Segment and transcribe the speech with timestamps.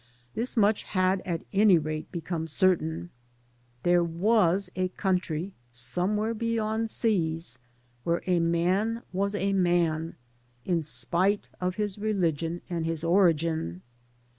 [0.33, 3.11] This much had, at any rate, become certain.
[3.83, 7.59] There was a country somewhere beyond seas
[8.03, 10.15] where a man was a man
[10.65, 13.83] in spite of his religion and his origin.